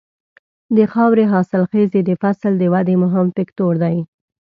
[0.75, 3.97] د خاورې حاصلخېزي د فصل د ودې مهم فکتور دی.